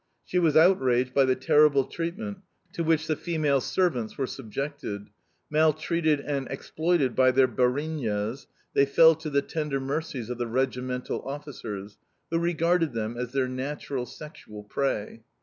She 0.25 0.39
was 0.39 0.57
outraged 0.57 1.13
by 1.13 1.25
the 1.25 1.35
terrible 1.35 1.83
treatment 1.83 2.39
to 2.73 2.83
which 2.83 3.05
the 3.05 3.15
female 3.15 3.61
servants 3.61 4.17
were 4.17 4.25
subjected: 4.25 5.11
maltreated 5.51 6.21
and 6.21 6.47
exploited 6.49 7.15
by 7.15 7.29
their 7.29 7.45
BARINYAS, 7.47 8.47
they 8.73 8.87
fell 8.87 9.13
to 9.13 9.29
the 9.29 9.43
tender 9.43 9.79
mercies 9.79 10.31
of 10.31 10.39
the 10.39 10.47
regimental 10.47 11.21
officers, 11.21 11.99
who 12.31 12.39
regarded 12.39 12.93
them 12.93 13.15
as 13.15 13.31
their 13.31 13.47
natural 13.47 14.07
sexual 14.07 14.63
prey. 14.63 15.21